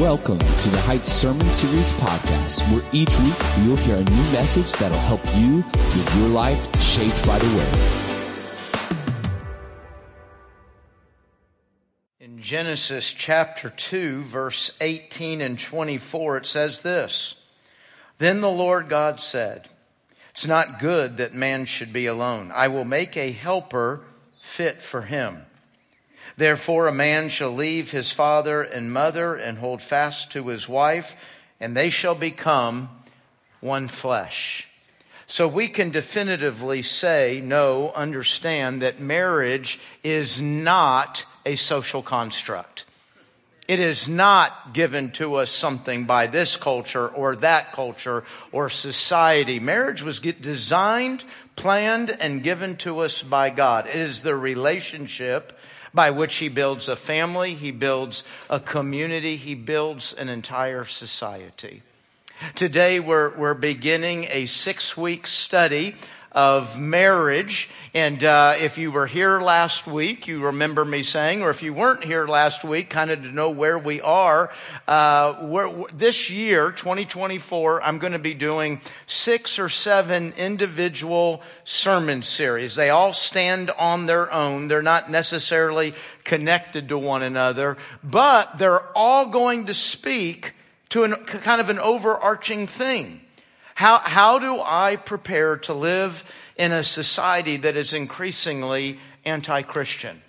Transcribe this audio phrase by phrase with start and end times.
[0.00, 3.34] Welcome to the Heights Sermon Series podcast, where each week
[3.64, 8.98] you'll hear a new message that'll help you with your life shaped by the Word.
[12.20, 17.36] In Genesis chapter 2, verse 18 and 24, it says this
[18.18, 19.70] Then the Lord God said,
[20.32, 22.52] It's not good that man should be alone.
[22.54, 24.02] I will make a helper
[24.42, 25.45] fit for him.
[26.36, 31.16] Therefore, a man shall leave his father and mother and hold fast to his wife,
[31.60, 32.90] and they shall become
[33.60, 34.68] one flesh.
[35.26, 42.84] So we can definitively say, no, understand that marriage is not a social construct.
[43.66, 48.22] It is not given to us something by this culture or that culture
[48.52, 49.58] or society.
[49.58, 51.24] Marriage was designed,
[51.56, 53.88] planned, and given to us by God.
[53.88, 55.58] It is the relationship
[55.96, 61.82] by which he builds a family, he builds a community, he builds an entire society.
[62.54, 65.96] Today we're, we're beginning a six week study
[66.36, 67.70] of marriage.
[67.94, 71.72] And uh, if you were here last week, you remember me saying, or if you
[71.72, 74.52] weren't here last week, kind of to know where we are.
[74.86, 82.74] Uh, this year, 2024, I'm going to be doing six or seven individual sermon series.
[82.74, 84.68] They all stand on their own.
[84.68, 90.52] They're not necessarily connected to one another, but they're all going to speak
[90.90, 93.22] to an, kind of an overarching thing.
[93.76, 96.24] How, how do I prepare to live
[96.56, 100.22] in a society that is increasingly anti-Christian?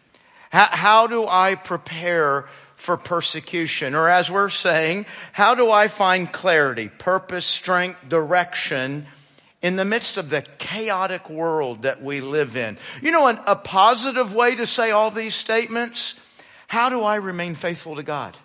[0.50, 3.96] How, how do I prepare for persecution?
[3.96, 9.08] Or as we're saying, how do I find clarity, purpose, strength, direction
[9.62, 12.78] in the midst of the chaotic world that we live in?
[13.02, 16.16] You know, an, a positive way to say all these statements,
[16.68, 18.36] how do I remain faithful to God?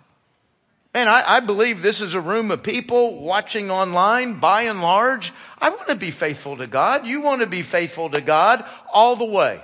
[0.93, 5.33] Man, I, I, believe this is a room of people watching online by and large.
[5.59, 7.07] I want to be faithful to God.
[7.07, 9.59] You want to be faithful to God all the way.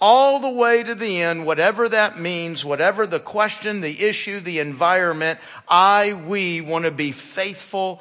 [0.00, 4.60] All the way to the end, whatever that means, whatever the question, the issue, the
[4.60, 5.38] environment,
[5.68, 8.00] I, we want to be faithful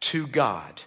[0.00, 0.80] to God.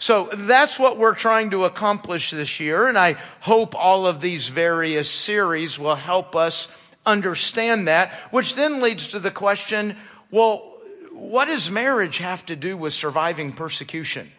[0.00, 4.48] So that's what we're trying to accomplish this year, and I hope all of these
[4.48, 6.66] various series will help us
[7.06, 9.96] understand that, which then leads to the question,
[10.32, 10.71] well,
[11.14, 14.30] what does marriage have to do with surviving persecution?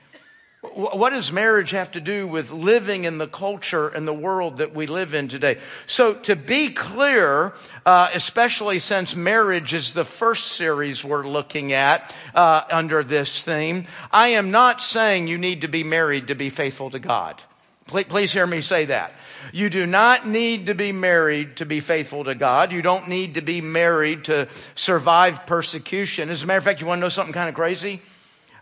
[0.61, 4.73] What does marriage have to do with living in the culture and the world that
[4.73, 5.57] we live in today?
[5.87, 7.53] So to be clear,
[7.85, 13.85] uh, especially since marriage is the first series we're looking at uh, under this theme,
[14.09, 17.41] I am not saying you need to be married to be faithful to God.
[17.85, 19.13] Please, please hear me say that.
[19.51, 22.71] You do not need to be married to be faithful to God.
[22.71, 26.29] You don't need to be married to survive persecution.
[26.29, 28.01] As a matter of fact, you want to know something kind of crazy?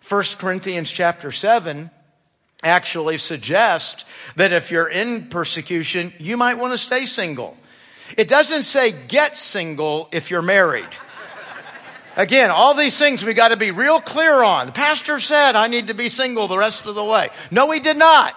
[0.08, 1.92] 1 Corinthians chapter 7
[2.64, 4.06] actually suggests
[4.36, 7.58] that if you're in persecution, you might want to stay single.
[8.18, 10.90] It doesn't say get single if you're married.
[12.18, 14.66] Again, all these things we got to be real clear on.
[14.68, 17.30] The pastor said I need to be single the rest of the way.
[17.52, 18.36] No, he did not.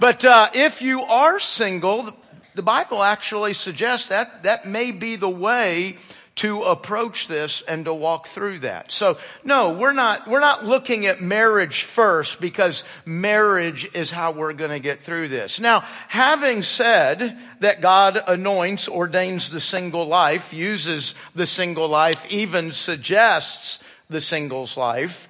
[0.00, 2.14] But uh, if you are single,
[2.54, 5.96] the Bible actually suggests that that may be the way
[6.36, 8.92] to approach this and to walk through that.
[8.92, 14.52] So no, we're not, we're not looking at marriage first because marriage is how we're
[14.52, 15.58] going to get through this.
[15.58, 22.72] Now, having said that God anoints, ordains the single life, uses the single life, even
[22.72, 23.78] suggests
[24.10, 25.28] the single's life,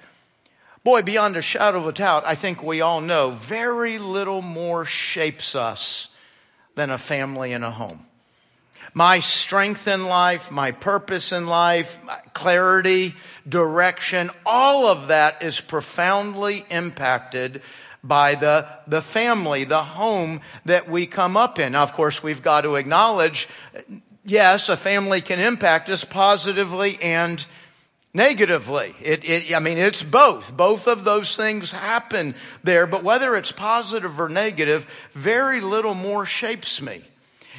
[0.83, 4.85] Boy, beyond a shadow of a doubt, I think we all know very little more
[4.85, 6.09] shapes us
[6.75, 8.05] than a family and a home.
[8.93, 11.99] My strength in life, my purpose in life,
[12.33, 13.13] clarity,
[13.47, 17.61] direction, all of that is profoundly impacted
[18.03, 21.73] by the, the family, the home that we come up in.
[21.73, 23.47] Now, of course, we've got to acknowledge,
[24.23, 27.45] yes, a family can impact us positively and
[28.13, 28.95] negatively.
[29.01, 30.55] It, it, I mean, it's both.
[30.55, 36.25] Both of those things happen there, but whether it's positive or negative, very little more
[36.25, 37.03] shapes me.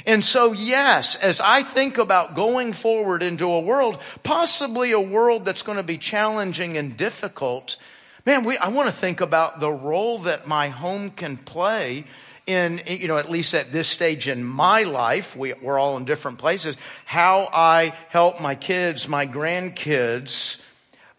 [0.06, 5.44] And so, yes, as I think about going forward into a world, possibly a world
[5.44, 7.76] that's going to be challenging and difficult,
[8.24, 12.04] man, we, I want to think about the role that my home can play
[12.48, 16.06] in, you know, at least at this stage in my life, we, we're all in
[16.06, 20.56] different places, how I help my kids, my grandkids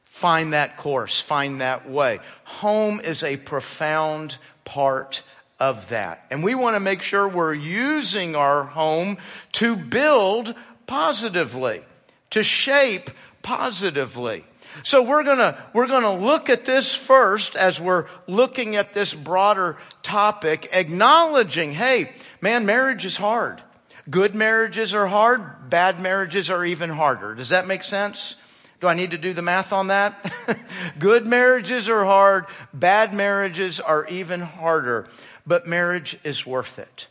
[0.03, 2.19] find that course, find that way.
[2.45, 5.21] Home is a profound part
[5.59, 6.25] of that.
[6.31, 9.17] And we want to make sure we're using our home
[9.53, 10.55] to build
[10.87, 11.83] positively,
[12.31, 13.11] to shape
[13.41, 14.45] positively.
[14.83, 19.77] So we're gonna, we're gonna look at this first as we're looking at this broader
[20.03, 23.61] topic, acknowledging, hey, man, marriage is hard.
[24.09, 25.69] Good marriages are hard.
[25.69, 27.35] Bad marriages are even harder.
[27.35, 28.37] Does that make sense?
[28.79, 30.33] Do I need to do the math on that?
[30.99, 32.45] Good marriages are hard.
[32.73, 35.07] Bad marriages are even harder.
[35.45, 37.07] But marriage is worth it.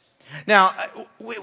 [0.47, 0.75] Now,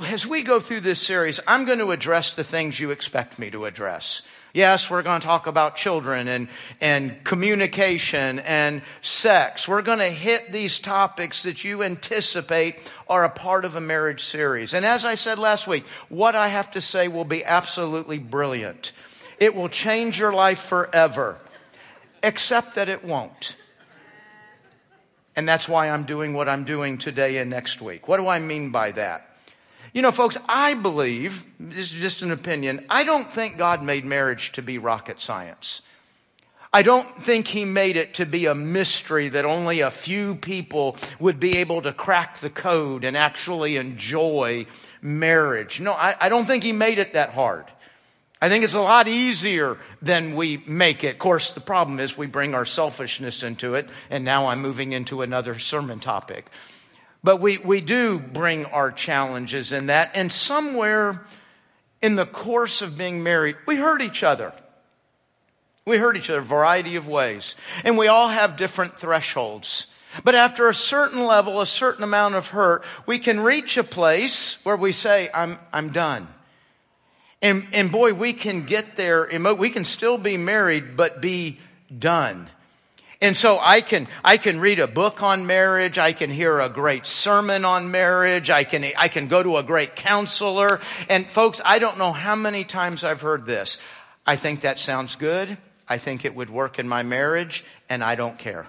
[0.08, 3.50] as we go through this series, I'm going to address the things you expect me
[3.52, 4.24] to address.
[4.56, 6.48] Yes, we're going to talk about children and,
[6.80, 9.68] and communication and sex.
[9.68, 14.24] We're going to hit these topics that you anticipate are a part of a marriage
[14.24, 14.74] series.
[14.74, 18.94] And as I said last week, what I have to say will be absolutely brilliant.
[19.42, 21.38] It will change your life forever,
[22.24, 23.58] except that it won't.
[25.36, 28.08] And that's why I'm doing what I'm doing today and next week.
[28.08, 29.35] What do I mean by that?
[29.96, 34.04] You know, folks, I believe, this is just an opinion, I don't think God made
[34.04, 35.84] marriage to be rocket science.
[36.74, 40.98] I don't think he made it to be a mystery that only a few people
[41.18, 44.66] would be able to crack the code and actually enjoy
[45.02, 45.80] marriage.
[45.80, 47.64] No, I, I, don't think he made it that hard.
[48.42, 51.14] I think it's a lot easier than we make it.
[51.14, 54.92] Of course, the problem is we bring our selfishness into it, and now I'm moving
[54.92, 56.48] into another sermon topic.
[57.26, 60.12] But we, we do bring our challenges in that.
[60.14, 61.26] And somewhere
[62.00, 64.54] in the course of being married, we hurt each other.
[65.88, 67.56] We hurt each other a variety of ways.
[67.84, 69.88] And we all have different thresholds.
[70.24, 74.64] But after a certain level, a certain amount of hurt, we can reach a place
[74.64, 76.28] where we say, I'm, I'm done.
[77.42, 79.28] And, and boy, we can get there.
[79.58, 81.58] We can still be married, but be
[81.98, 82.52] done.
[83.26, 85.98] And so I can, I can read a book on marriage.
[85.98, 88.52] I can hear a great sermon on marriage.
[88.52, 90.80] I can, I can go to a great counselor.
[91.10, 93.80] And folks, I don't know how many times I've heard this.
[94.28, 95.58] I think that sounds good.
[95.88, 98.68] I think it would work in my marriage and I don't care.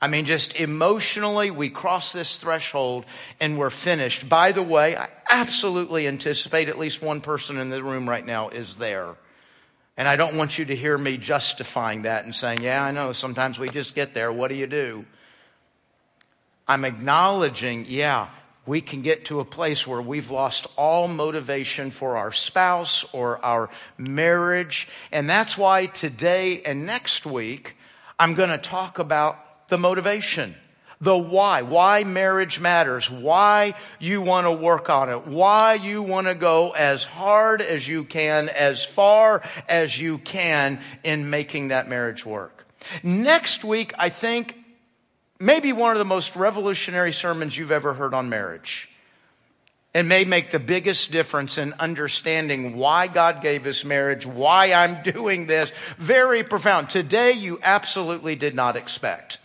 [0.00, 3.04] I mean, just emotionally, we cross this threshold
[3.38, 4.30] and we're finished.
[4.30, 8.48] By the way, I absolutely anticipate at least one person in the room right now
[8.48, 9.16] is there.
[9.96, 13.12] And I don't want you to hear me justifying that and saying, yeah, I know,
[13.12, 14.32] sometimes we just get there.
[14.32, 15.04] What do you do?
[16.66, 18.28] I'm acknowledging, yeah,
[18.64, 23.44] we can get to a place where we've lost all motivation for our spouse or
[23.44, 24.88] our marriage.
[25.10, 27.76] And that's why today and next week,
[28.18, 30.54] I'm going to talk about the motivation
[31.00, 36.26] the why, why marriage matters, why you want to work on it, why you want
[36.26, 41.88] to go as hard as you can, as far as you can in making that
[41.88, 42.66] marriage work.
[43.02, 44.62] Next week, I think
[45.38, 48.88] maybe one of the most revolutionary sermons you've ever heard on marriage.
[49.92, 55.02] And may make the biggest difference in understanding why God gave us marriage, why I'm
[55.02, 55.72] doing this.
[55.98, 56.90] Very profound.
[56.90, 59.39] Today you absolutely did not expect.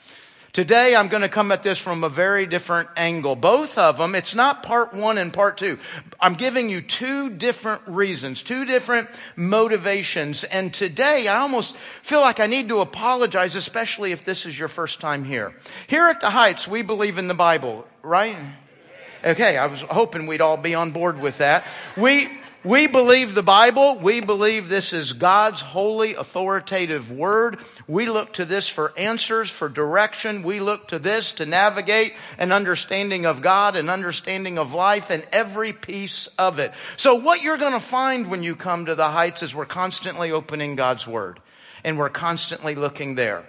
[0.55, 3.35] Today I'm going to come at this from a very different angle.
[3.35, 5.77] Both of them, it's not part one and part two.
[6.17, 10.45] I'm giving you two different reasons, two different motivations.
[10.45, 14.69] And today I almost feel like I need to apologize, especially if this is your
[14.69, 15.53] first time here.
[15.87, 18.37] Here at the Heights, we believe in the Bible, right?
[19.25, 21.65] Okay, I was hoping we'd all be on board with that.
[21.97, 22.29] We,
[22.65, 23.99] we believe the Bible.
[23.99, 27.59] We believe this is God's holy, authoritative word.
[27.87, 30.41] We look to this for answers, for direction.
[30.41, 35.25] We look to this to navigate an understanding of God, an understanding of life, and
[35.31, 36.73] every piece of it.
[36.97, 40.31] So what you're going to find when you come to the heights is we're constantly
[40.31, 41.39] opening God's word.
[41.83, 43.45] And we're constantly looking there.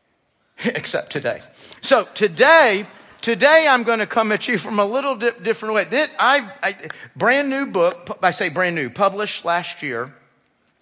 [0.64, 1.40] Except today.
[1.80, 2.86] So today,
[3.20, 5.84] Today I'm going to come at you from a little di- different way.
[5.84, 6.74] This, I, I,
[7.14, 10.14] brand new book, I say brand new, published last year.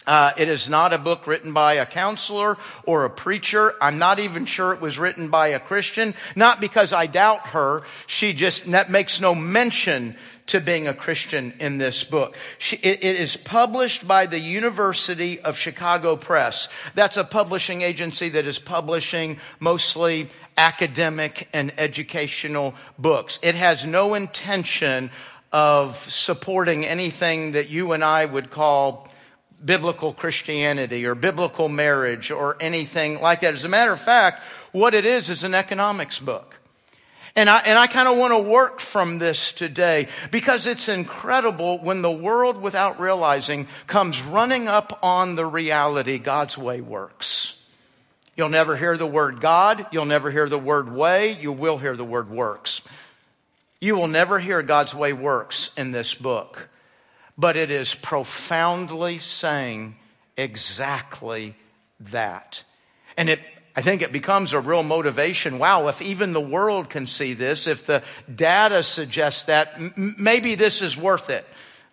[0.06, 3.74] Uh, it is not a book written by a counselor or a preacher.
[3.80, 6.14] I'm not even sure it was written by a Christian.
[6.36, 7.82] Not because I doubt her.
[8.06, 10.16] She just makes no mention
[10.46, 12.36] to being a Christian in this book.
[12.56, 16.68] She, it, it is published by the University of Chicago Press.
[16.94, 23.38] That's a publishing agency that is publishing mostly academic and educational books.
[23.42, 25.10] It has no intention
[25.52, 29.08] of supporting anything that you and I would call
[29.64, 33.54] biblical Christianity or biblical marriage or anything like that.
[33.54, 36.56] As a matter of fact, what it is is an economics book.
[37.34, 41.78] And I, and I kind of want to work from this today because it's incredible
[41.78, 47.57] when the world without realizing comes running up on the reality God's way works.
[48.38, 49.84] You'll never hear the word God.
[49.90, 51.32] You'll never hear the word way.
[51.32, 52.80] You will hear the word works.
[53.80, 56.68] You will never hear God's way works in this book.
[57.38, 59.94] but it is profoundly saying
[60.36, 61.54] exactly
[62.00, 62.64] that.
[63.16, 63.40] And it,
[63.76, 65.60] I think it becomes a real motivation.
[65.60, 68.02] Wow, if even the world can see this, if the
[68.32, 71.46] data suggests that, m- maybe this is worth it.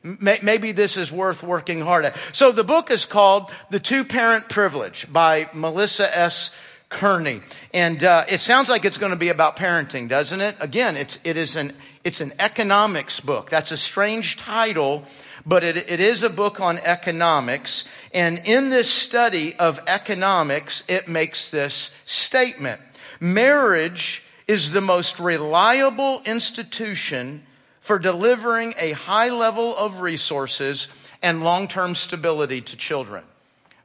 [0.06, 2.16] Maybe this is worth working hard at.
[2.32, 6.52] So the book is called The Two Parent Privilege by Melissa S.
[6.90, 7.42] Kearney.
[7.74, 10.56] And uh, it sounds like it's going to be about parenting, doesn't it?
[10.60, 13.50] Again, it's, it is an, it's an economics book.
[13.50, 15.04] That's a strange title,
[15.46, 17.86] but it, it is a book on economics.
[18.14, 22.80] And in this study of economics, it makes this statement.
[23.20, 27.45] Marriage is the most reliable institution
[27.86, 30.88] for delivering a high level of resources
[31.22, 33.24] and long-term stability to children.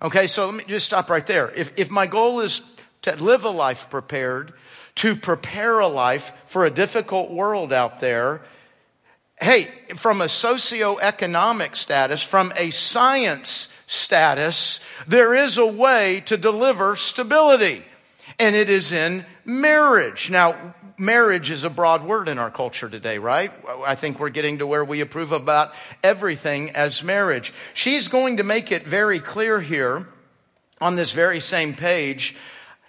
[0.00, 1.50] Okay, so let me just stop right there.
[1.54, 2.62] If, if my goal is
[3.02, 4.54] to live a life prepared,
[4.96, 8.40] to prepare a life for a difficult world out there,
[9.38, 16.96] hey, from a socioeconomic status, from a science status, there is a way to deliver
[16.96, 17.84] stability.
[18.38, 20.30] And it is in marriage.
[20.30, 23.50] Now, marriage is a broad word in our culture today, right?
[23.86, 27.52] I think we're getting to where we approve about everything as marriage.
[27.74, 30.06] She's going to make it very clear here
[30.80, 32.36] on this very same page.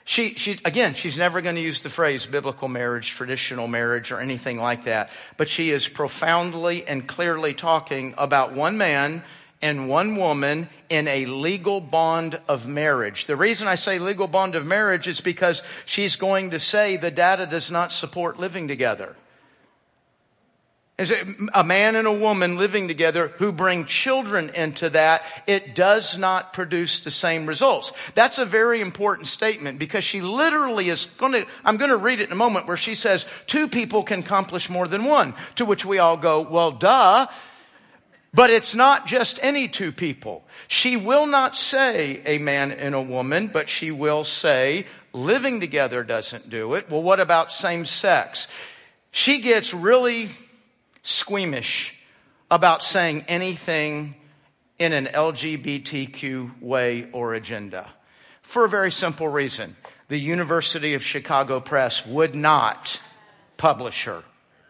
[0.04, 4.20] She, she, again, she's never going to use the phrase biblical marriage, traditional marriage, or
[4.20, 5.10] anything like that.
[5.38, 9.24] But she is profoundly and clearly talking about one man
[9.62, 13.26] and one woman in a legal bond of marriage.
[13.26, 17.12] The reason I say legal bond of marriage is because she's going to say the
[17.12, 19.16] data does not support living together.
[20.98, 21.12] Is
[21.56, 26.54] a man and a woman living together who bring children into that, it does not
[26.54, 27.92] produce the same results.
[28.14, 32.20] That's a very important statement because she literally is going to, I'm going to read
[32.20, 35.66] it in a moment where she says two people can accomplish more than one, to
[35.66, 37.26] which we all go, well, duh.
[38.34, 40.46] But it's not just any two people.
[40.68, 46.04] She will not say a man and a woman, but she will say living together
[46.04, 46.90] doesn't do it.
[46.90, 48.48] Well, what about same sex?
[49.12, 50.30] She gets really
[51.04, 51.96] squeamish
[52.50, 54.16] about saying anything
[54.80, 57.90] in an LGBTQ way or agenda
[58.42, 59.76] for a very simple reason.
[60.08, 63.00] The University of Chicago Press would not
[63.58, 64.24] publish her.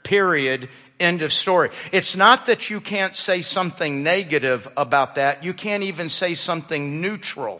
[0.03, 0.69] Period.
[1.01, 1.71] End of story.
[1.91, 5.43] It's not that you can't say something negative about that.
[5.43, 7.59] You can't even say something neutral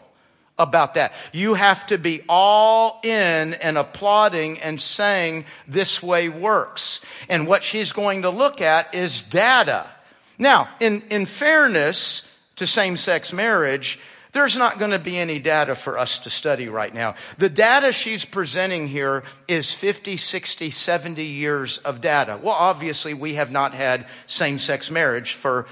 [0.58, 1.12] about that.
[1.32, 7.00] You have to be all in and applauding and saying this way works.
[7.28, 9.90] And what she's going to look at is data.
[10.38, 13.98] Now, in, in fairness to same-sex marriage,
[14.32, 17.14] there's not going to be any data for us to study right now.
[17.38, 22.38] The data she's presenting here is 50, 60, 70 years of data.
[22.42, 25.66] Well, obviously we have not had same-sex marriage for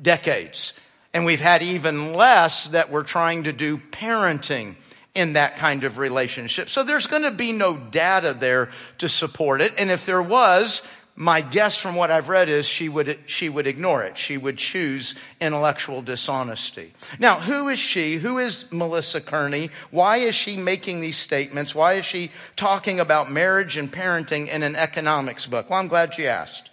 [0.00, 0.74] decades.
[1.12, 4.76] And we've had even less that we're trying to do parenting
[5.14, 6.68] in that kind of relationship.
[6.68, 9.74] So there's going to be no data there to support it.
[9.78, 10.82] And if there was,
[11.16, 14.18] my guess from what I've read is she would, she would ignore it.
[14.18, 16.92] She would choose intellectual dishonesty.
[17.20, 18.16] Now, who is she?
[18.16, 19.70] Who is Melissa Kearney?
[19.92, 21.72] Why is she making these statements?
[21.72, 25.70] Why is she talking about marriage and parenting in an economics book?
[25.70, 26.70] Well, I'm glad she asked.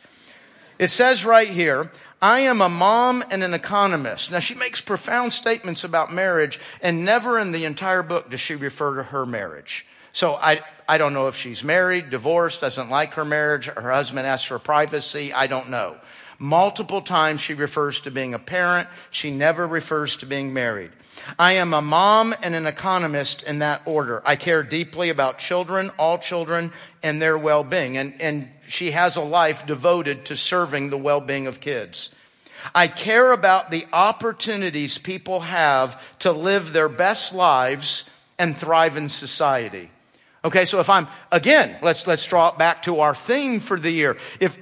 [0.79, 4.31] It says right here, I am a mom and an economist.
[4.31, 8.55] Now she makes profound statements about marriage and never in the entire book does she
[8.55, 9.85] refer to her marriage.
[10.13, 14.27] So I, I don't know if she's married, divorced, doesn't like her marriage, her husband
[14.27, 15.31] asks for privacy.
[15.33, 15.95] I don't know.
[16.37, 18.87] Multiple times she refers to being a parent.
[19.11, 20.91] She never refers to being married.
[21.37, 24.23] I am a mom and an economist in that order.
[24.25, 27.95] I care deeply about children, all children, and their well-being.
[27.95, 32.09] And, and she has a life devoted to serving the well-being of kids.
[32.73, 39.09] I care about the opportunities people have to live their best lives and thrive in
[39.09, 39.91] society.
[40.43, 43.91] Okay, so if I'm, again, let's, let's draw it back to our theme for the
[43.91, 44.17] year.
[44.39, 44.57] If,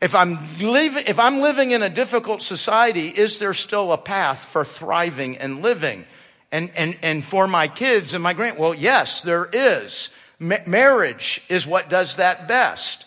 [0.00, 4.46] if I'm living, if I'm living in a difficult society, is there still a path
[4.46, 6.06] for thriving and living?
[6.50, 10.08] And, and, and for my kids and my grand, well, yes, there is.
[10.38, 13.04] Ma- marriage is what does that best.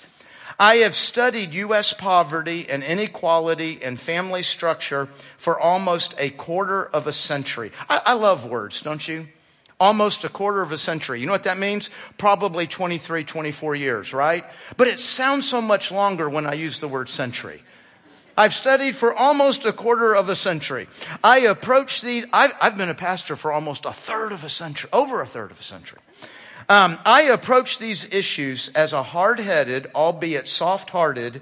[0.60, 1.94] I have studied U.S.
[1.94, 7.72] poverty and inequality and family structure for almost a quarter of a century.
[7.90, 9.28] I, I love words, don't you?
[9.84, 11.20] Almost a quarter of a century.
[11.20, 11.90] You know what that means?
[12.18, 14.46] Probably 23, 24 years, right?
[14.78, 17.62] But it sounds so much longer when I use the word century.
[18.38, 20.88] I've studied for almost a quarter of a century.
[21.22, 24.90] I approach these, I've, I've been a pastor for almost a third of a century,
[24.94, 26.00] over a third of a century.
[26.70, 31.42] Um, I approach these issues as a hard-headed, albeit soft-hearted,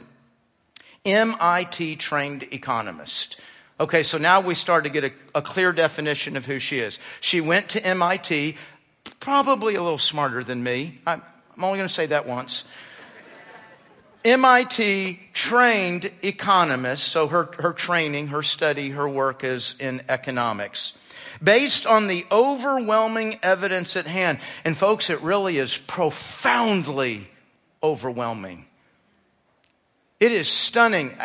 [1.06, 3.40] MIT trained economist.
[3.82, 7.00] Okay, so now we start to get a, a clear definition of who she is.
[7.20, 8.56] She went to MIT,
[9.20, 11.00] probably a little smarter than me.
[11.08, 11.20] I'm,
[11.58, 12.66] I'm only going to say that once.
[14.24, 20.94] MIT trained economists, so her, her training, her study, her work is in economics,
[21.42, 24.38] based on the overwhelming evidence at hand.
[24.64, 27.28] And folks, it really is profoundly
[27.82, 28.68] overwhelming.
[30.22, 31.18] It is stunning.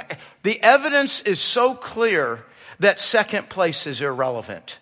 [0.42, 2.44] The evidence is so clear
[2.80, 4.78] that second place is irrelevant.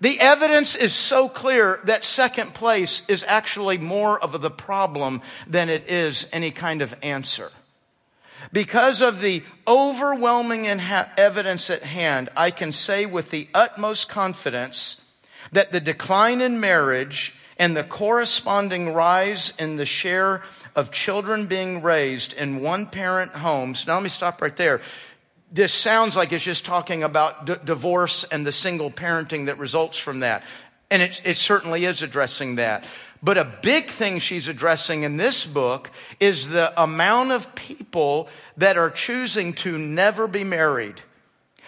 [0.00, 5.68] The evidence is so clear that second place is actually more of the problem than
[5.68, 7.50] it is any kind of answer.
[8.52, 15.00] Because of the overwhelming evidence at hand, I can say with the utmost confidence
[15.50, 20.42] that the decline in marriage and the corresponding rise in the share
[20.80, 23.86] of children being raised in one parent homes.
[23.86, 24.80] Now let me stop right there
[25.52, 29.98] this sounds like it's just talking about d- divorce and the single parenting that results
[29.98, 30.44] from that.
[30.90, 32.88] And it, it certainly is addressing that.
[33.22, 38.78] But a big thing she's addressing in this book is the amount of people that
[38.78, 41.02] are choosing to never be married,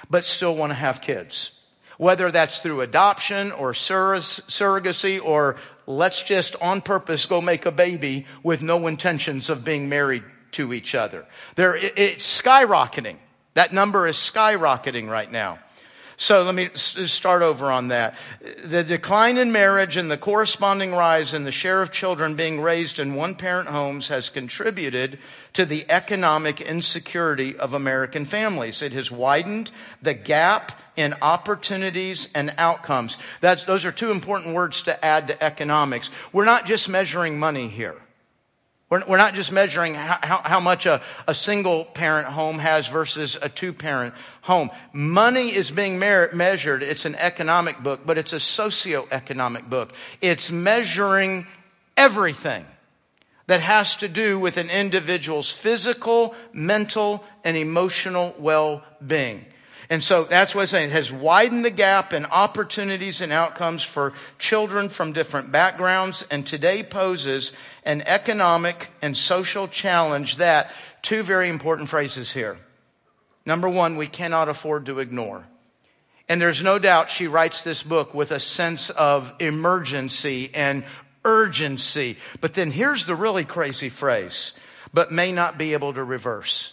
[0.09, 1.51] but still want to have kids.
[1.99, 8.27] Whether that's through adoption or surrogacy or let's just on purpose go make a baby
[8.43, 11.27] with no intentions of being married to each other.
[11.57, 13.17] There, it's skyrocketing.
[13.55, 15.59] That number is skyrocketing right now.
[16.23, 18.15] So let me start over on that.
[18.63, 23.01] The decline in marriage and the corresponding rise in the share of children being raised
[23.01, 25.19] in one parent homes has contributed
[25.55, 28.83] to the economic insecurity of American families.
[28.83, 33.19] It has widened the gap in opportunities and outcomes.
[33.41, 36.09] That's, those are two important words to add to economics.
[36.33, 37.97] We're not just measuring money here.
[38.93, 42.89] We're, we're not just measuring how, how, how much a, a single parent home has
[42.89, 44.69] versus a two parent home.
[44.93, 46.83] Money is being measured.
[46.83, 49.95] It's an economic book, but it's a socio-economic book.
[50.21, 51.47] It's measuring
[51.97, 52.67] everything
[53.47, 59.47] that has to do with an individual's physical, mental, and emotional well-being.
[59.91, 60.91] And so that's what I'm saying.
[60.91, 66.47] It has widened the gap in opportunities and outcomes for children from different backgrounds and
[66.47, 67.53] today poses
[67.85, 70.71] an economic and social challenge that,
[71.03, 72.57] two very important phrases here.
[73.45, 75.45] Number one, we cannot afford to ignore.
[76.29, 80.85] And there's no doubt she writes this book with a sense of emergency and
[81.25, 82.17] urgency.
[82.41, 84.53] But then here's the really crazy phrase,
[84.95, 86.73] but may not be able to reverse.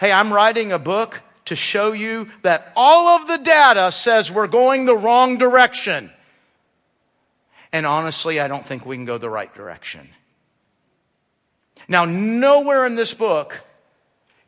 [0.00, 4.46] Hey, I'm writing a book to show you that all of the data says we're
[4.46, 6.10] going the wrong direction.
[7.70, 10.08] And honestly, I don't think we can go the right direction.
[11.86, 13.60] Now, nowhere in this book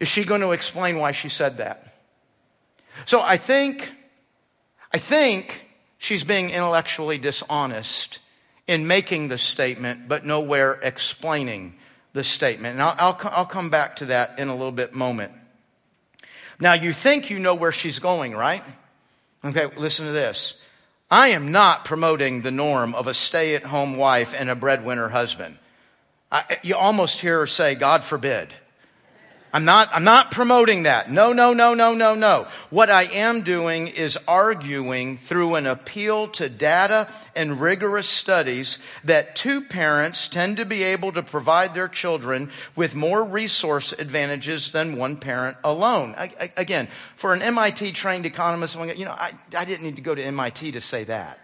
[0.00, 1.96] is she going to explain why she said that.
[3.04, 3.92] So I think,
[4.90, 5.66] I think
[5.98, 8.20] she's being intellectually dishonest
[8.66, 11.74] in making the statement, but nowhere explaining
[12.14, 12.80] the statement.
[12.80, 15.32] And I'll, I'll, I'll come back to that in a little bit moment.
[16.62, 18.62] Now you think you know where she's going, right?
[19.44, 20.54] Okay, listen to this.
[21.10, 25.08] I am not promoting the norm of a stay at home wife and a breadwinner
[25.08, 25.58] husband.
[26.30, 28.54] I, you almost hear her say, God forbid.
[29.54, 31.10] I'm not, I'm not promoting that.
[31.10, 32.46] No, no, no, no, no, no.
[32.70, 39.36] What I am doing is arguing through an appeal to data and rigorous studies that
[39.36, 44.96] two parents tend to be able to provide their children with more resource advantages than
[44.96, 46.14] one parent alone.
[46.16, 50.02] I, I, again, for an MIT trained economist, you know, I, I didn't need to
[50.02, 51.38] go to MIT to say that.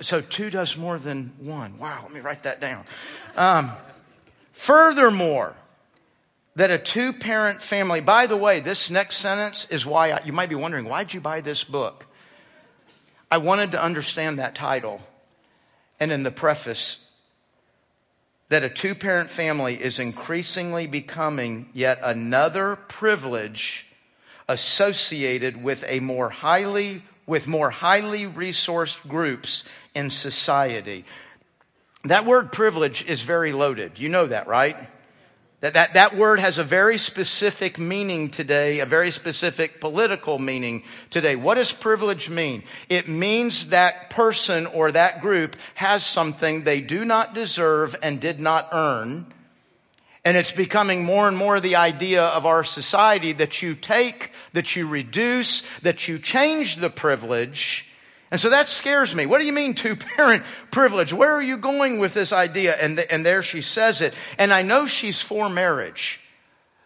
[0.00, 1.76] so two does more than one.
[1.76, 2.84] Wow, let me write that down.
[3.36, 3.72] Um,
[4.52, 5.56] furthermore,
[6.60, 10.34] that a two parent family, by the way, this next sentence is why I, you
[10.34, 12.04] might be wondering, why'd you buy this book?
[13.30, 15.00] I wanted to understand that title.
[15.98, 16.98] And in the preface,
[18.50, 23.86] that a two parent family is increasingly becoming yet another privilege
[24.46, 31.06] associated with a more highly with more highly resourced groups in society.
[32.04, 33.98] That word privilege is very loaded.
[33.98, 34.76] You know that, right?
[35.60, 40.84] That, that, that word has a very specific meaning today, a very specific political meaning
[41.10, 41.36] today.
[41.36, 42.62] What does privilege mean?
[42.88, 48.40] It means that person or that group has something they do not deserve and did
[48.40, 49.26] not earn.
[50.24, 54.76] And it's becoming more and more the idea of our society that you take, that
[54.76, 57.86] you reduce, that you change the privilege
[58.30, 59.26] and so that scares me.
[59.26, 61.12] What do you mean two parent privilege?
[61.12, 62.76] Where are you going with this idea?
[62.76, 64.14] And, th- and there she says it.
[64.38, 66.20] And I know she's for marriage.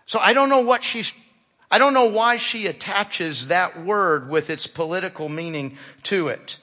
[0.07, 1.12] So I don't know what she's,
[1.70, 6.59] I don't know why she attaches that word with its political meaning to it.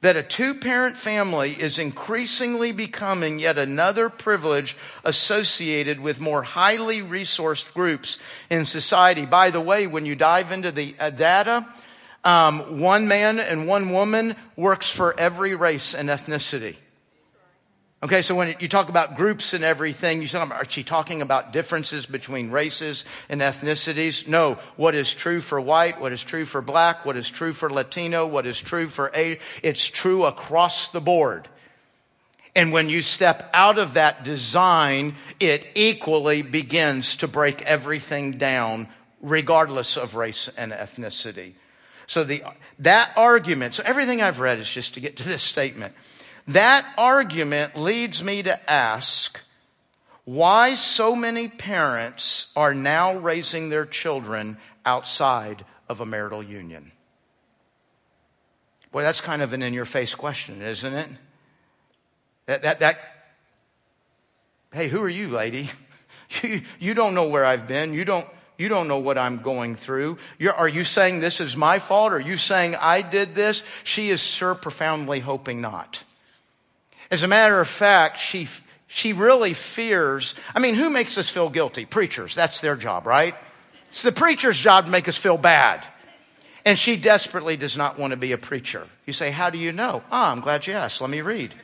[0.00, 7.00] That a two parent family is increasingly becoming yet another privilege associated with more highly
[7.00, 8.18] resourced groups
[8.50, 9.24] in society.
[9.24, 11.66] By the way, when you dive into the uh, data,
[12.24, 16.76] um, one man and one woman works for every race and ethnicity.
[18.02, 21.22] Okay, so when you talk about groups and everything, you talk about, are she talking
[21.22, 24.28] about differences between races and ethnicities?
[24.28, 24.58] No.
[24.76, 25.98] What is true for white?
[25.98, 27.06] What is true for black?
[27.06, 28.26] What is true for Latino?
[28.26, 29.38] What is true for A?
[29.62, 31.48] It's true across the board.
[32.54, 38.88] And when you step out of that design, it equally begins to break everything down,
[39.22, 41.54] regardless of race and ethnicity.
[42.06, 42.42] So the,
[42.80, 45.94] that argument, so everything I've read is just to get to this statement.
[46.48, 49.40] That argument leads me to ask
[50.24, 56.92] why so many parents are now raising their children outside of a marital union.
[58.92, 61.08] Boy, that's kind of an in your face question, isn't it?
[62.46, 62.98] That, that, that,
[64.72, 65.70] hey, who are you, lady?
[66.42, 67.92] You, you don't know where I've been.
[67.92, 70.18] You don't, you don't know what I'm going through.
[70.38, 72.12] You're, are you saying this is my fault?
[72.12, 73.64] Are you saying I did this?
[73.82, 76.02] She is sure profoundly hoping not.
[77.10, 78.48] As a matter of fact, she,
[78.86, 80.34] she really fears.
[80.54, 81.84] I mean, who makes us feel guilty?
[81.84, 82.34] Preachers.
[82.34, 83.34] That's their job, right?
[83.86, 85.84] It's the preacher's job to make us feel bad.
[86.64, 88.86] And she desperately does not want to be a preacher.
[89.04, 90.02] You say, How do you know?
[90.10, 91.00] Ah, I'm glad you asked.
[91.00, 91.54] Let me read.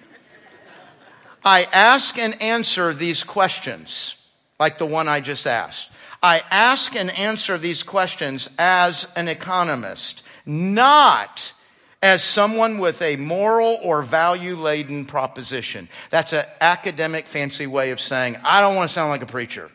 [1.42, 4.14] I ask and answer these questions,
[4.58, 5.90] like the one I just asked.
[6.22, 11.52] I ask and answer these questions as an economist, not
[12.02, 15.88] as someone with a moral or value laden proposition.
[16.10, 19.70] That's an academic fancy way of saying, I don't want to sound like a preacher.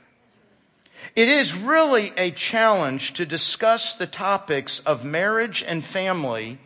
[1.15, 6.57] It is really a challenge to discuss the topics of marriage and family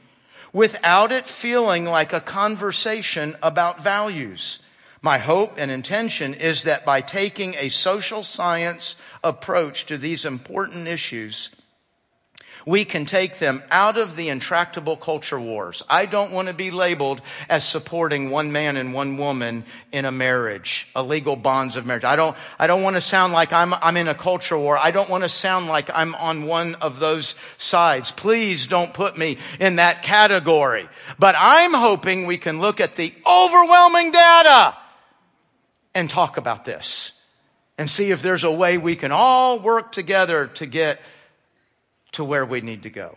[0.51, 4.59] without it feeling like a conversation about values.
[5.01, 10.87] My hope and intention is that by taking a social science approach to these important
[10.87, 11.49] issues,
[12.65, 15.81] we can take them out of the intractable culture wars.
[15.89, 20.11] I don't want to be labeled as supporting one man and one woman in a
[20.11, 22.03] marriage, a legal bonds of marriage.
[22.03, 24.77] I don't, I don't want to sound like I'm, I'm in a culture war.
[24.77, 28.11] I don't want to sound like I'm on one of those sides.
[28.11, 30.89] Please don't put me in that category.
[31.17, 34.75] But I'm hoping we can look at the overwhelming data
[35.93, 37.11] and talk about this
[37.77, 40.99] and see if there's a way we can all work together to get
[42.11, 43.15] to where we need to go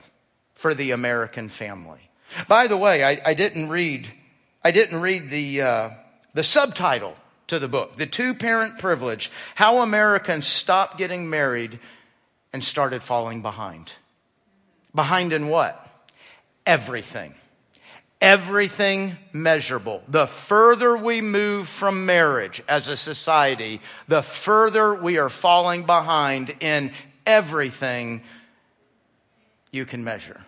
[0.55, 2.11] for the American family.
[2.49, 4.09] By the way, I, I didn't read,
[4.65, 5.91] I didn't read the, uh,
[6.35, 7.17] the subtitle
[7.49, 11.79] to the book, The Two Parent Privilege, How Americans Stopped Getting Married
[12.53, 13.93] and Started Falling Behind.
[14.95, 15.79] Behind in what?
[16.65, 17.35] Everything.
[18.23, 20.01] Everything measurable.
[20.07, 26.55] The further we move from marriage as a society, the further we are falling behind
[26.61, 26.93] in
[27.27, 28.23] everything
[29.73, 30.41] you can measure.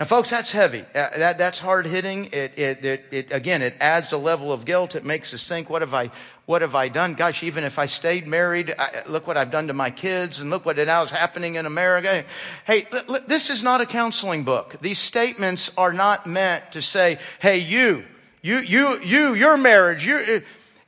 [0.00, 0.80] Now, folks, that's heavy.
[0.80, 2.24] Uh, that, that's hard hitting.
[2.32, 4.96] It, it, it, it, again, it adds a level of guilt.
[4.96, 6.10] It makes us think, what have I,
[6.46, 7.14] what have I done?
[7.14, 10.50] Gosh, even if I stayed married, I, look what I've done to my kids and
[10.50, 12.24] look what now is happening in America.
[12.66, 14.76] Hey, l- l- this is not a counseling book.
[14.80, 18.04] These statements are not meant to say, hey, you,
[18.42, 20.44] you, you, you, your marriage, you, it,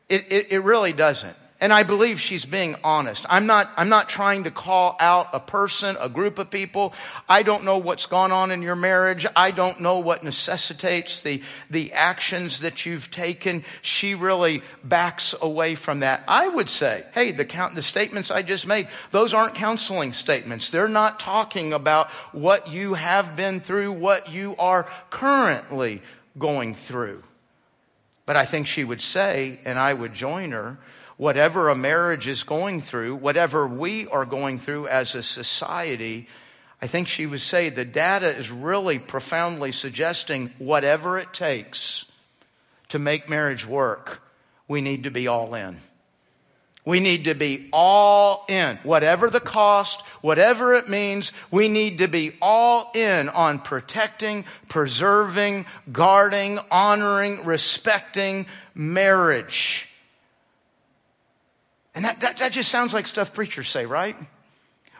[0.09, 1.37] it, it really doesn't.
[1.59, 3.25] And I believe she's being honest.
[3.31, 6.93] I'm not, I'm not trying to call out a person, a group of people.
[7.31, 9.27] I don't know what's gone on in your marriage.
[9.35, 13.65] I don't know what necessitates the, the actions that you've taken.
[13.81, 16.25] She really backs away from that.
[16.29, 20.71] I would say, hey, the count, the statements I just made, those aren't counseling statements.
[20.71, 26.03] They're not talking about what you have been through, what you are currently
[26.39, 27.23] going through.
[28.27, 30.77] But I think she would say, and I would join her,
[31.17, 36.29] whatever a marriage is going through, whatever we are going through as a society,
[36.81, 42.05] I think she would say the data is really profoundly suggesting whatever it takes
[42.89, 44.23] to make marriage work,
[44.69, 45.81] we need to be all in.
[46.85, 48.79] We need to be all in.
[48.85, 55.67] Whatever the cost, whatever it means, we need to be all in on protecting, preserving,
[55.91, 59.86] guarding, honoring, respecting marriage.
[61.97, 64.17] And that, that, that just sounds like stuff preachers say, right?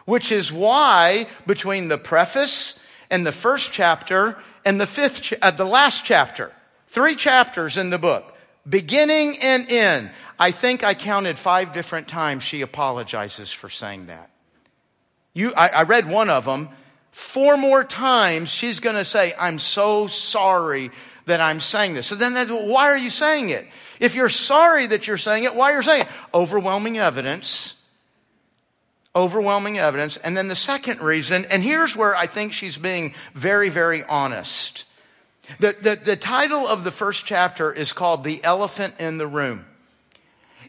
[0.05, 2.79] Which is why between the preface
[3.11, 6.51] and the first chapter and the fifth, uh, the last chapter,
[6.87, 8.35] three chapters in the book,
[8.67, 14.31] beginning and end, I think I counted five different times she apologizes for saying that.
[15.35, 16.69] You, I, I read one of them.
[17.11, 20.89] Four more times she's going to say, I'm so sorry
[21.27, 22.07] that I'm saying this.
[22.07, 22.35] So then
[22.69, 23.67] why are you saying it?
[23.99, 26.07] If you're sorry that you're saying it, why are you saying it?
[26.33, 27.75] Overwhelming evidence.
[29.15, 30.17] Overwhelming evidence.
[30.17, 34.85] And then the second reason, and here's where I think she's being very, very honest.
[35.59, 39.65] The, the, the title of the first chapter is called The Elephant in the Room.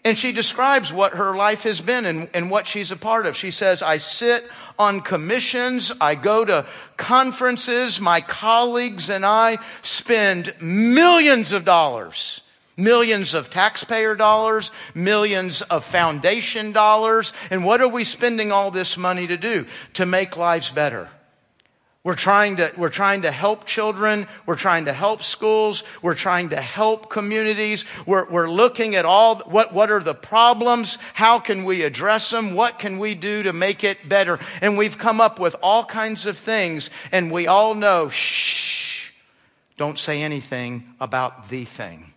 [0.04, 3.36] And she describes what her life has been and, and what she's a part of.
[3.36, 10.54] She says, I sit on commissions, I go to conferences, my colleagues and I spend
[10.60, 12.40] millions of dollars
[12.78, 17.34] Millions of taxpayer dollars, millions of foundation dollars.
[17.50, 19.66] And what are we spending all this money to do?
[19.94, 21.10] To make lives better.
[22.04, 24.28] We're trying to, we're trying to help children.
[24.46, 25.82] We're trying to help schools.
[26.00, 27.84] We're trying to help communities.
[28.06, 30.96] We're, we're looking at all, what, what are the problems?
[31.12, 32.54] How can we address them?
[32.54, 34.38] What can we do to make it better?
[34.62, 39.10] And we've come up with all kinds of things and we all know, shh,
[39.76, 42.07] don't say anything about the thing.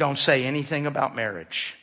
[0.00, 1.76] Don't say anything about marriage.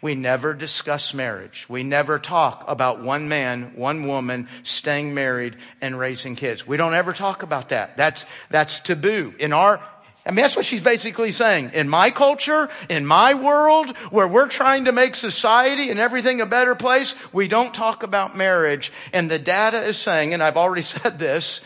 [0.00, 1.66] We never discuss marriage.
[1.68, 6.66] We never talk about one man, one woman staying married and raising kids.
[6.66, 7.98] We don't ever talk about that.
[7.98, 9.34] That's, that's taboo.
[9.38, 9.78] In our,
[10.24, 11.72] I mean, that's what she's basically saying.
[11.74, 16.46] In my culture, in my world, where we're trying to make society and everything a
[16.46, 18.90] better place, we don't talk about marriage.
[19.12, 21.60] And the data is saying, and I've already said this,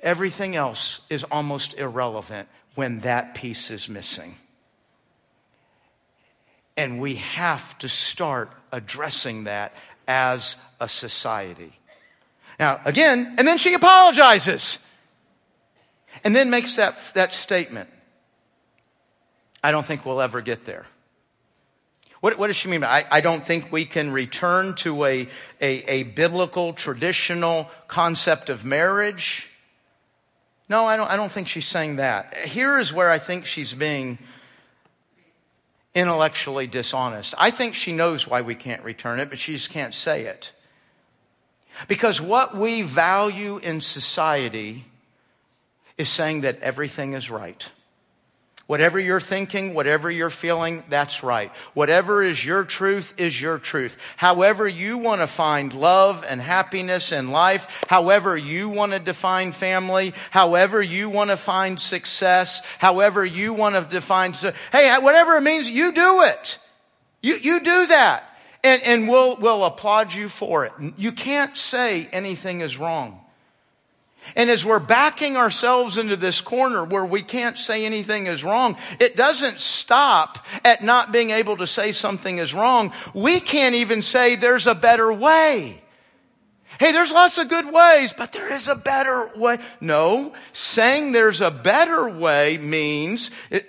[0.00, 4.36] everything else is almost irrelevant when that piece is missing.
[6.76, 9.74] And we have to start addressing that
[10.08, 11.72] as a society.
[12.58, 14.78] Now, again, and then she apologizes.
[16.24, 17.88] And then makes that, that statement.
[19.64, 20.86] I don't think we'll ever get there.
[22.20, 22.84] What, what does she mean?
[22.84, 25.28] I, I don't think we can return to a,
[25.60, 29.48] a, a biblical, traditional concept of marriage.
[30.68, 32.34] No, I don't, I don't think she's saying that.
[32.34, 34.18] Here is where I think she's being
[35.94, 37.34] intellectually dishonest.
[37.36, 40.52] I think she knows why we can't return it, but she just can't say it.
[41.88, 44.84] Because what we value in society
[45.98, 47.68] is saying that everything is right.
[48.72, 51.52] Whatever you're thinking, whatever you're feeling, that's right.
[51.74, 53.98] Whatever is your truth is your truth.
[54.16, 59.52] However you want to find love and happiness in life, however you want to define
[59.52, 64.32] family, however you want to find success, however you want to define,
[64.72, 66.56] hey, whatever it means, you do it.
[67.22, 68.24] You, you do that.
[68.64, 70.72] And, and we'll, we'll applaud you for it.
[70.96, 73.21] You can't say anything is wrong.
[74.36, 78.76] And as we're backing ourselves into this corner where we can't say anything is wrong,
[78.98, 82.92] it doesn't stop at not being able to say something is wrong.
[83.14, 85.82] We can't even say there's a better way.
[86.78, 89.58] Hey, there's lots of good ways, but there is a better way.
[89.80, 93.68] No, saying there's a better way means it,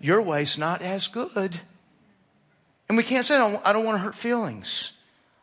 [0.00, 1.60] your way's not as good.
[2.88, 4.92] And we can't say, I don't, I don't want to hurt feelings.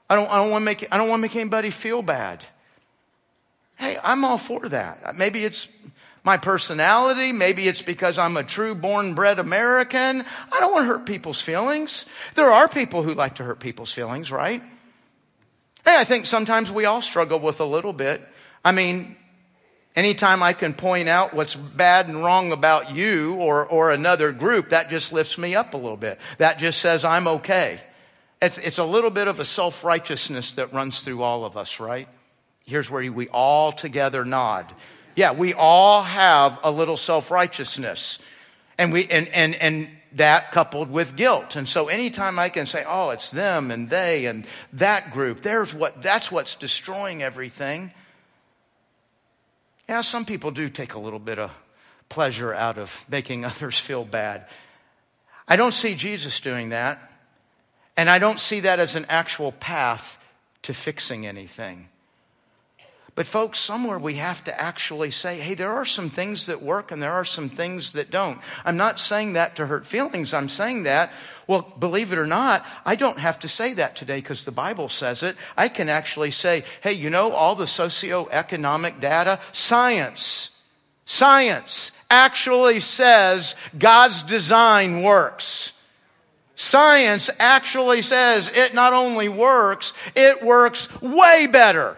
[0.10, 2.46] I don't, I don't want to make, I don't want to make anybody feel bad.
[3.76, 5.16] Hey, I'm all for that.
[5.16, 5.68] Maybe it's
[6.24, 7.32] my personality.
[7.32, 10.24] Maybe it's because I'm a true born bred American.
[10.52, 12.06] I don't want to hurt people's feelings.
[12.36, 14.62] There are people who like to hurt people's feelings, right?
[15.86, 18.22] Hey, I think sometimes we all struggle with a little bit.
[18.64, 19.18] I mean,
[19.98, 24.70] anytime I can point out what's bad and wrong about you or, or another group,
[24.70, 26.20] that just lifts me up a little bit.
[26.38, 27.82] That just says I'm okay.
[28.42, 32.08] It's, it's a little bit of a self-righteousness that runs through all of us, right?
[32.64, 34.74] Here's where we all together nod.
[35.16, 38.20] Yeah, we all have a little self-righteousness.
[38.78, 41.56] And we, and, and, and that coupled with guilt.
[41.56, 45.74] And so anytime I can say, oh, it's them and they and that group, there's
[45.74, 47.92] what, that's what's destroying everything.
[49.88, 51.52] Yeah, some people do take a little bit of
[52.10, 54.48] pleasure out of making others feel bad.
[55.48, 57.12] I don't see Jesus doing that.
[57.96, 60.18] And I don't see that as an actual path
[60.64, 61.90] to fixing anything.
[63.16, 66.92] But folks, somewhere we have to actually say, hey, there are some things that work
[66.92, 68.40] and there are some things that don't.
[68.66, 70.34] I'm not saying that to hurt feelings.
[70.34, 71.12] I'm saying that,
[71.46, 74.90] well, believe it or not, I don't have to say that today because the Bible
[74.90, 75.36] says it.
[75.56, 80.50] I can actually say, hey, you know, all the socioeconomic data, science,
[81.06, 85.74] science actually says God's design works.
[86.56, 91.96] Science actually says it not only works, it works way better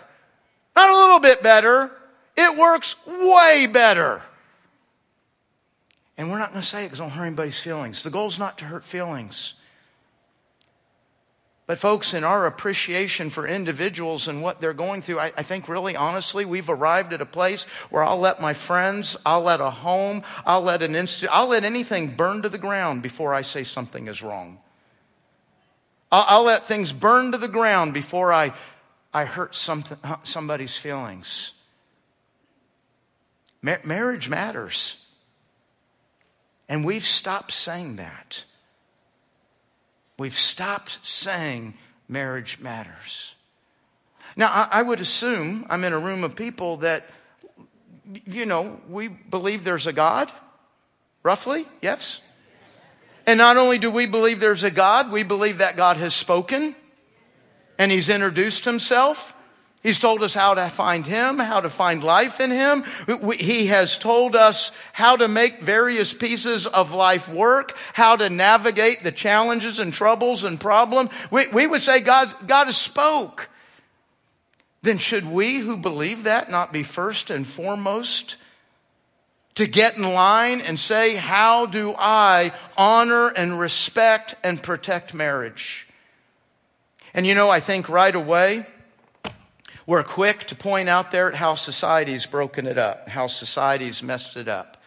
[0.75, 1.91] not a little bit better.
[2.35, 4.21] It works way better.
[6.17, 8.03] And we're not going to say it because it don't hurt anybody's feelings.
[8.03, 9.55] The goal is not to hurt feelings.
[11.67, 15.67] But, folks, in our appreciation for individuals and what they're going through, I, I, think
[15.67, 19.71] really honestly, we've arrived at a place where I'll let my friends, I'll let a
[19.71, 23.63] home, I'll let an institute, I'll let anything burn to the ground before I say
[23.63, 24.59] something is wrong.
[26.11, 28.53] I'll, I'll let things burn to the ground before I,
[29.15, 31.53] I hurt somebody's feelings.
[33.61, 34.97] Mar- marriage matters.
[36.67, 38.43] And we've stopped saying that.
[40.19, 41.75] We've stopped saying
[42.09, 43.35] marriage matters.
[44.35, 47.05] Now, I, I would assume I'm in a room of people that,
[48.25, 50.29] you know, we believe there's a God,
[51.23, 52.19] roughly, yes?
[53.25, 56.75] And not only do we believe there's a God, we believe that God has spoken
[57.77, 59.33] and He's introduced Himself.
[59.83, 62.83] He's told us how to find Him, how to find life in Him.
[63.37, 69.03] He has told us how to make various pieces of life work, how to navigate
[69.03, 71.11] the challenges and troubles and problems.
[71.29, 73.47] We, we would say God, God has spoke.
[74.81, 78.37] Then should we who believe that not be first and foremost
[79.53, 85.87] to get in line and say, how do I honor and respect and protect marriage?
[87.15, 88.65] And you know, I think right away,
[89.87, 94.49] we're quick to point out there how society's broken it up, how society's messed it
[94.49, 94.83] up.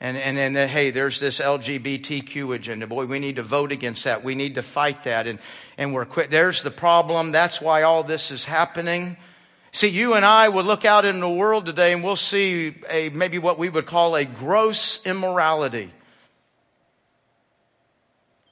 [0.00, 2.88] And, and, and then, hey, there's this LGBTQ agenda.
[2.88, 4.24] Boy, we need to vote against that.
[4.24, 5.28] We need to fight that.
[5.28, 5.38] And,
[5.78, 6.28] and we're quick.
[6.28, 7.30] There's the problem.
[7.30, 9.16] That's why all this is happening.
[9.70, 13.10] See, you and I will look out in the world today and we'll see a,
[13.10, 15.92] maybe what we would call a gross immorality.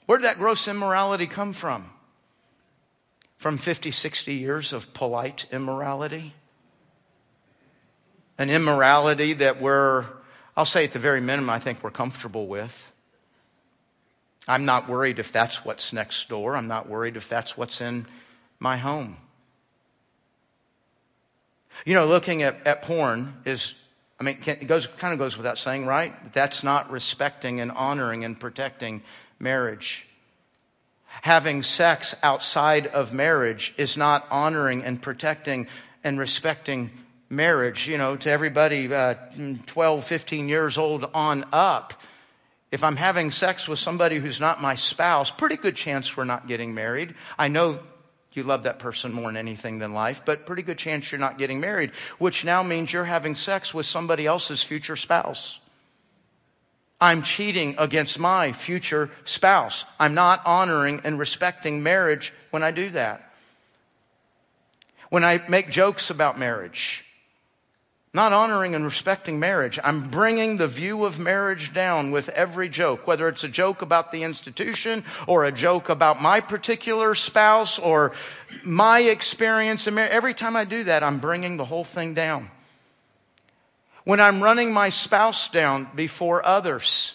[0.07, 1.91] Where did that gross immorality come from?
[3.39, 6.35] From 50, 60 years of polite immorality.
[8.37, 10.05] An immorality that we're,
[10.57, 12.93] I'll say at the very minimum, I think we're comfortable with.
[14.47, 16.57] I'm not worried if that's what's next door.
[16.57, 18.07] I'm not worried if that's what's in
[18.59, 19.17] my home.
[21.85, 23.75] You know, looking at, at porn is,
[24.19, 26.33] I mean, it goes, kind of goes without saying, right?
[26.33, 29.03] That's not respecting and honoring and protecting
[29.39, 30.08] marriage
[31.23, 35.67] having sex outside of marriage is not honoring and protecting
[36.05, 36.91] and respecting
[37.29, 37.89] marriage.
[37.89, 39.15] You know, to everybody uh,
[39.67, 41.95] 12, 15 years old on up,
[42.71, 46.47] if I'm having sex with somebody who's not my spouse, pretty good chance we're not
[46.47, 47.15] getting married.
[47.39, 47.81] I know
[48.33, 51.39] you love that person more than anything than life, but pretty good chance you're not
[51.39, 55.61] getting married, which now means you're having sex with somebody else's future spouse.
[57.01, 59.85] I'm cheating against my future spouse.
[60.01, 63.25] I'm not honoring and respecting marriage when I do that.
[65.11, 67.05] When I make jokes about marriage,
[68.13, 69.79] not honoring and respecting marriage.
[69.83, 74.13] I'm bringing the view of marriage down with every joke, whether it's a joke about
[74.13, 78.13] the institution or a joke about my particular spouse or
[78.65, 80.13] my experience in marriage.
[80.13, 82.51] Every time I do that, I'm bringing the whole thing down
[84.09, 87.15] when I'm running my spouse down before others.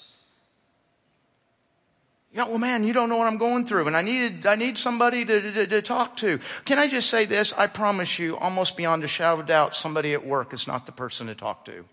[2.32, 4.54] You know, well, man, you don't know what I'm going through, and I needed, I
[4.54, 6.40] need somebody to, to, to talk to.
[6.66, 7.52] Can I just say this?
[7.58, 10.92] I promise you, almost beyond a shadow of doubt, somebody at work is not the
[10.92, 11.84] person to talk to.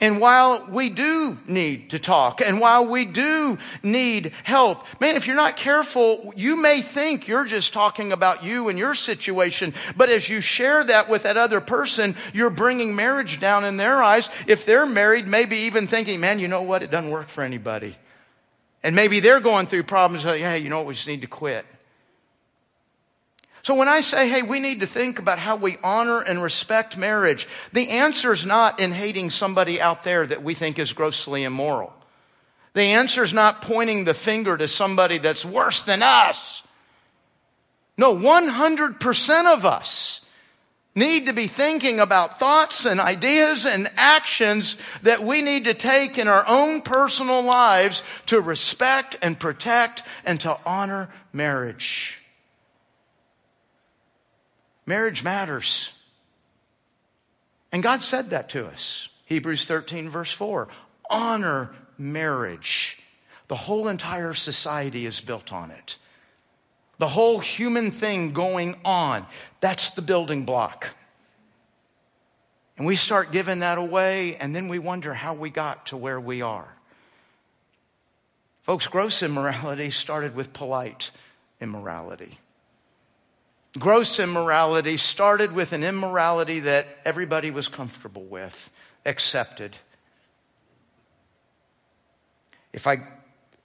[0.00, 5.26] And while we do need to talk and while we do need help, man, if
[5.26, 9.74] you're not careful, you may think you're just talking about you and your situation.
[9.96, 14.00] But as you share that with that other person, you're bringing marriage down in their
[14.00, 14.30] eyes.
[14.46, 16.84] If they're married, maybe even thinking, man, you know what?
[16.84, 17.96] It doesn't work for anybody.
[18.84, 20.24] And maybe they're going through problems.
[20.24, 20.86] Like, hey, you know what?
[20.86, 21.66] We just need to quit.
[23.62, 26.96] So when I say, hey, we need to think about how we honor and respect
[26.96, 31.44] marriage, the answer is not in hating somebody out there that we think is grossly
[31.44, 31.92] immoral.
[32.74, 36.62] The answer is not pointing the finger to somebody that's worse than us.
[37.96, 40.20] No, 100% of us
[40.94, 46.18] need to be thinking about thoughts and ideas and actions that we need to take
[46.18, 52.17] in our own personal lives to respect and protect and to honor marriage.
[54.88, 55.92] Marriage matters.
[57.70, 59.10] And God said that to us.
[59.26, 60.66] Hebrews 13, verse 4.
[61.10, 62.98] Honor marriage.
[63.48, 65.98] The whole entire society is built on it.
[66.96, 69.26] The whole human thing going on.
[69.60, 70.94] That's the building block.
[72.78, 76.18] And we start giving that away, and then we wonder how we got to where
[76.18, 76.74] we are.
[78.62, 81.10] Folks, gross immorality started with polite
[81.60, 82.38] immorality.
[83.76, 88.70] Gross immorality started with an immorality that everybody was comfortable with,
[89.04, 89.76] accepted.
[92.72, 93.02] If I,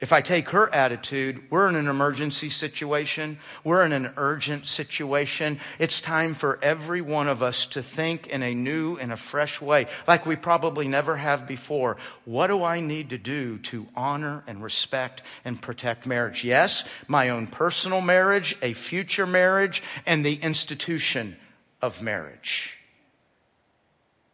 [0.03, 3.37] If I take her attitude, we're in an emergency situation.
[3.63, 5.61] We're in an urgent situation.
[5.79, 9.61] It's time for every one of us to think in a new and a fresh
[9.61, 11.95] way, like we probably never have before.
[12.25, 16.43] What do I need to do to honor and respect and protect marriage?
[16.43, 21.37] Yes, my own personal marriage, a future marriage, and the institution
[21.81, 22.77] of marriage.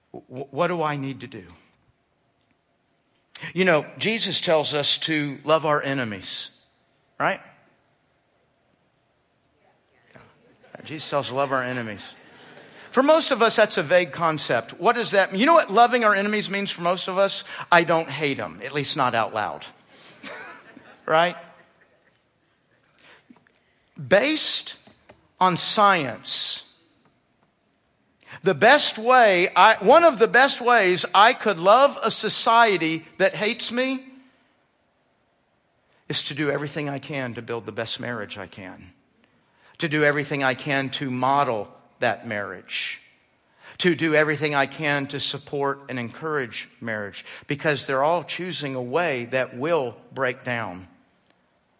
[0.09, 1.43] What do I need to do?
[3.53, 6.51] You know, Jesus tells us to love our enemies,
[7.19, 7.41] right?
[10.83, 12.15] Jesus tells us to love our enemies.
[12.91, 14.79] For most of us, that's a vague concept.
[14.79, 15.39] What does that mean?
[15.39, 17.43] You know what loving our enemies means for most of us?
[17.71, 19.65] I don't hate them, at least not out loud.
[21.05, 21.35] right?
[23.95, 24.77] Based
[25.39, 26.63] on science,
[28.43, 33.33] the best way, I, one of the best ways I could love a society that
[33.33, 34.05] hates me
[36.07, 38.93] is to do everything I can to build the best marriage I can.
[39.79, 41.69] To do everything I can to model
[41.99, 43.01] that marriage.
[43.79, 47.25] To do everything I can to support and encourage marriage.
[47.47, 50.87] Because they're all choosing a way that will break down.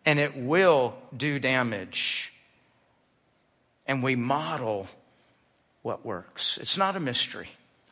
[0.05, 2.31] And it will do damage.
[3.85, 4.87] And we model
[5.81, 6.57] what works.
[6.61, 7.49] It's not a mystery.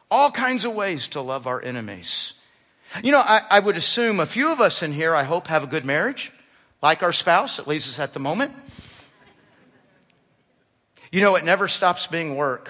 [0.09, 2.33] All kinds of ways to love our enemies.
[3.03, 5.63] You know, I, I, would assume a few of us in here, I hope, have
[5.63, 6.31] a good marriage,
[6.81, 8.53] like our spouse, at least at the moment.
[11.11, 12.69] You know, it never stops being work.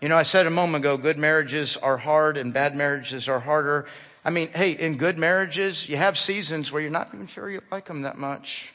[0.00, 3.38] You know, I said a moment ago, good marriages are hard and bad marriages are
[3.38, 3.86] harder.
[4.24, 7.62] I mean, hey, in good marriages, you have seasons where you're not even sure you
[7.70, 8.72] like them that much.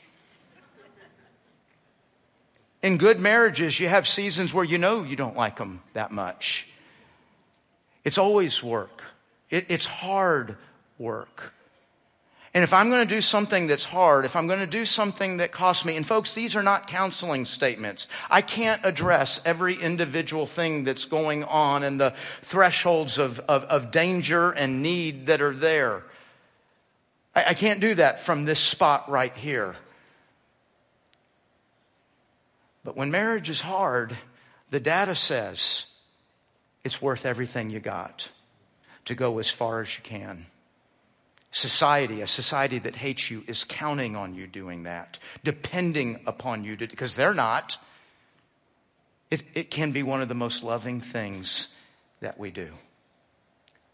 [2.88, 6.70] In good marriages, you have seasons where you know you don't like them that much.
[8.06, 9.04] It's always work.
[9.50, 10.56] It, it's hard
[10.98, 11.52] work.
[12.54, 15.36] And if I'm going to do something that's hard, if I'm going to do something
[15.36, 18.08] that costs me, and folks, these are not counseling statements.
[18.30, 23.92] I can't address every individual thing that's going on and the thresholds of, of, of
[23.92, 26.04] danger and need that are there.
[27.36, 29.76] I, I can't do that from this spot right here.
[32.88, 34.16] But when marriage is hard,
[34.72, 35.88] the data says
[36.86, 38.30] it's worth everything you got
[39.04, 40.46] to go as far as you can.
[41.52, 46.78] Society, a society that hates you, is counting on you doing that, depending upon you,
[46.78, 47.78] to, because they're not.
[49.30, 51.68] It, it can be one of the most loving things
[52.22, 52.70] that we do.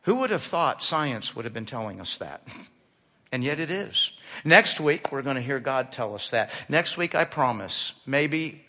[0.04, 2.48] Who would have thought science would have been telling us that?
[3.32, 4.12] And yet it is.
[4.46, 6.52] Next week, we're going to hear God tell us that.
[6.70, 8.64] Next week, I promise, maybe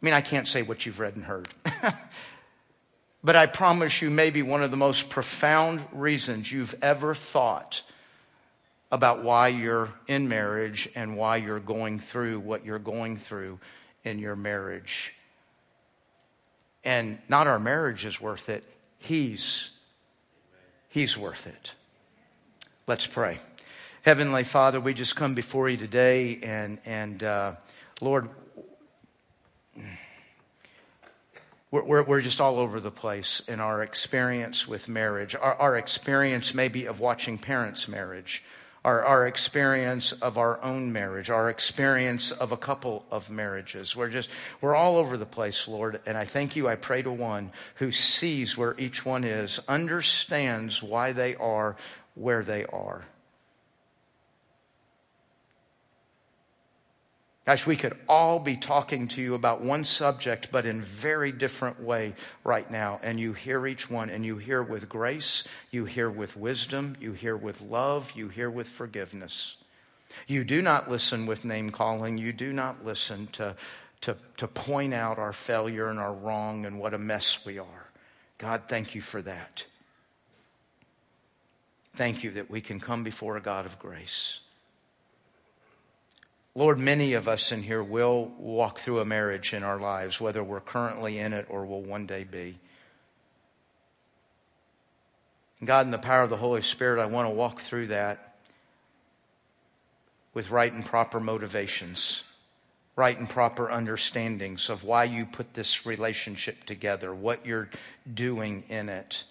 [0.00, 1.48] I mean, I can't say what you've read and heard.
[3.24, 7.82] but I promise you, maybe one of the most profound reasons you've ever thought
[8.92, 13.58] about why you're in marriage and why you're going through what you're going through
[14.04, 15.12] in your marriage.
[16.84, 18.64] And not our marriage is worth it,
[18.98, 19.70] He's,
[20.88, 21.72] He's worth it.
[22.86, 23.40] Let's pray.
[24.02, 27.56] Heavenly Father, we just come before you today, and, and uh,
[28.00, 28.28] Lord,
[31.70, 35.34] we're, we're, we're, just all over the place in our experience with marriage.
[35.34, 38.42] Our, our experience maybe of watching parents' marriage,
[38.84, 43.96] our, our experience of our own marriage, our experience of a couple of marriages.
[43.96, 46.00] We're just, we're all over the place, Lord.
[46.06, 46.68] And I thank you.
[46.68, 51.76] I pray to one who sees where each one is, understands why they are
[52.14, 53.04] where they are.
[57.46, 61.80] Gosh, we could all be talking to you about one subject, but in very different
[61.80, 62.98] way right now.
[63.04, 67.12] And you hear each one, and you hear with grace, you hear with wisdom, you
[67.12, 69.58] hear with love, you hear with forgiveness.
[70.26, 72.18] You do not listen with name calling.
[72.18, 73.54] You do not listen to,
[74.00, 77.90] to, to point out our failure and our wrong and what a mess we are.
[78.38, 79.64] God, thank you for that.
[81.94, 84.40] Thank you that we can come before a God of grace.
[86.56, 90.42] Lord, many of us in here will walk through a marriage in our lives, whether
[90.42, 92.58] we're currently in it or will one day be.
[95.62, 98.36] God, in the power of the Holy Spirit, I want to walk through that
[100.32, 102.24] with right and proper motivations,
[102.96, 107.68] right and proper understandings of why you put this relationship together, what you're
[108.14, 109.24] doing in it.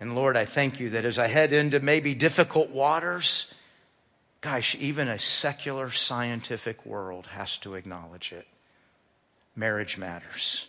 [0.00, 3.46] And Lord, I thank you that as I head into maybe difficult waters,
[4.40, 8.46] Gosh, even a secular scientific world has to acknowledge it.
[9.54, 10.66] Marriage matters.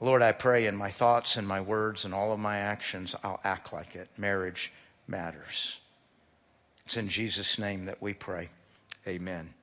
[0.00, 3.40] Lord, I pray in my thoughts and my words and all of my actions, I'll
[3.44, 4.08] act like it.
[4.18, 4.72] Marriage
[5.06, 5.78] matters.
[6.84, 8.48] It's in Jesus' name that we pray.
[9.06, 9.54] Amen.